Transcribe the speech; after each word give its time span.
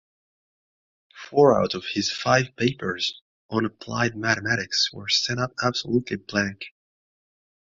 Four 1.13 1.61
out 1.61 1.75
of 1.75 1.85
his 1.93 2.09
five 2.11 2.55
papers 2.55 3.21
on 3.51 3.65
applied 3.65 4.17
mathematics 4.17 4.91
were 4.91 5.07
sent 5.07 5.39
up 5.39 5.53
absolutely 5.63 6.17
blank. 6.17 6.63